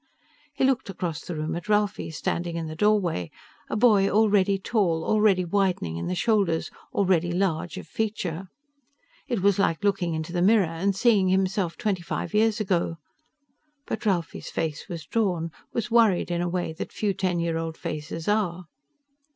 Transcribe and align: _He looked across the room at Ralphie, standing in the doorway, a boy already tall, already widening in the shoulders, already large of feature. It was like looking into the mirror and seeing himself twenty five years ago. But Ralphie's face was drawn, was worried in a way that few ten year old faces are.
_He 0.55 0.63
looked 0.63 0.89
across 0.89 1.21
the 1.21 1.35
room 1.35 1.55
at 1.55 1.69
Ralphie, 1.69 2.09
standing 2.09 2.55
in 2.55 2.65
the 2.65 2.75
doorway, 2.75 3.29
a 3.69 3.75
boy 3.75 4.09
already 4.09 4.57
tall, 4.57 5.03
already 5.03 5.45
widening 5.45 5.97
in 5.97 6.07
the 6.07 6.15
shoulders, 6.15 6.71
already 6.91 7.31
large 7.31 7.77
of 7.77 7.85
feature. 7.85 8.47
It 9.27 9.43
was 9.43 9.59
like 9.59 9.83
looking 9.83 10.15
into 10.15 10.33
the 10.33 10.41
mirror 10.41 10.65
and 10.65 10.95
seeing 10.95 11.27
himself 11.27 11.77
twenty 11.77 12.01
five 12.01 12.33
years 12.33 12.59
ago. 12.59 12.97
But 13.85 14.03
Ralphie's 14.07 14.49
face 14.49 14.89
was 14.89 15.05
drawn, 15.05 15.51
was 15.71 15.91
worried 15.91 16.31
in 16.31 16.41
a 16.41 16.49
way 16.49 16.73
that 16.73 16.91
few 16.91 17.13
ten 17.13 17.39
year 17.39 17.57
old 17.59 17.77
faces 17.77 18.27
are. 18.27 18.65